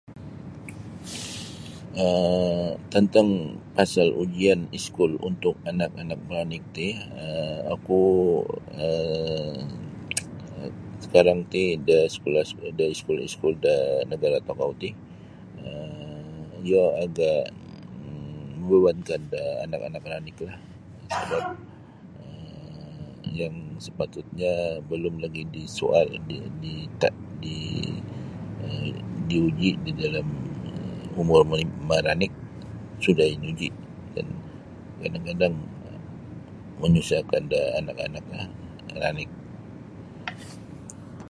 um 2.05 2.67
Tentang 2.95 3.29
pasal 3.77 4.07
ujian 4.23 4.59
iskul 4.79 5.11
untuk 5.29 5.55
anak-anak 5.71 6.19
ranik 6.35 6.63
ti 6.77 6.87
um 7.23 7.57
oku 7.75 8.01
um 8.83 9.59
sekarang 11.05 11.39
ti 11.53 11.63
da 11.87 11.99
sekolah-sekolah 12.15 12.71
da 12.79 12.85
iskul-iskul 12.95 13.53
da 13.65 13.75
nagara 14.11 14.39
tokou 14.47 14.71
ti 14.81 14.89
iyo 16.65 16.83
agak 17.03 17.43
membebankan 18.63 19.21
da 19.33 19.43
anak-anak 19.65 20.03
ranik 20.11 20.35
sebap 21.09 21.45
yang 23.41 23.55
sepatutnyo 23.85 24.53
belum 24.89 25.13
disoal 25.55 26.07
diuji 29.27 29.69
di 29.81 29.91
dalam 30.03 30.27
umur 31.19 31.41
maranik 31.89 32.33
sudah 33.03 33.25
inuji 33.35 33.69
um 34.17 34.29
kadang-kadang 35.01 35.53
menyusahkan 36.81 37.41
da 37.51 37.61
anak-anaklah 37.81 38.45
ranik. 39.01 39.31